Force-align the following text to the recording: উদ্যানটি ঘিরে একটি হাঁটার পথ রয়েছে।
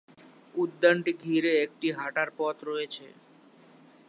উদ্যানটি 0.55 1.11
ঘিরে 1.23 1.51
একটি 1.65 1.87
হাঁটার 1.91 2.29
পথ 2.37 2.57
রয়েছে। 2.63 3.05